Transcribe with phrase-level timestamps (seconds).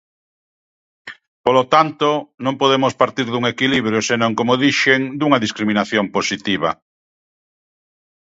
[1.45, 2.09] Polo tanto,
[2.45, 6.69] non podemos partir dun equilibrio, senón –como dixen– dunha discriminación positiva.